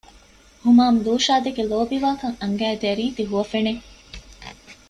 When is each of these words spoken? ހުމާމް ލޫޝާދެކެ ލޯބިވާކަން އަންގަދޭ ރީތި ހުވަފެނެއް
ހުމާމް 0.63 0.99
ލޫޝާދެކެ 1.05 1.63
ލޯބިވާކަން 1.71 2.37
އަންގަދޭ 2.41 2.89
ރީތި 2.97 3.23
ހުވަފެނެއް 3.29 3.81